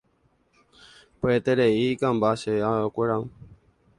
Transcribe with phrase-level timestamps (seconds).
[1.19, 3.17] Pya'eterei ikãmba che aokuéra.